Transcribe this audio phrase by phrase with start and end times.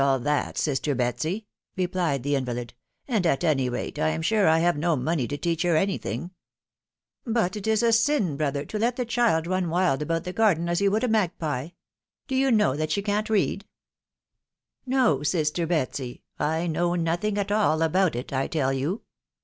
[0.01, 1.45] all that, sister Betsy/'
[1.77, 2.73] replied the invalid.;,
[3.07, 6.31] "and* at any rate, Ian sureXhaAsft na monayi to teach, her any thing,""
[7.25, 8.81] But, it is a* sin* bcother, tot.
[8.81, 10.33] 1st the childlrujc wild ahonsr the.
[10.33, 11.35] garden aa you would a oaagpife
[12.01, 12.49] •.....< Do you.
[12.49, 13.65] know tfcasr she can' tread?"
[14.87, 19.03] "No, sister Batsy, I know nothing at, all about it, I tell you.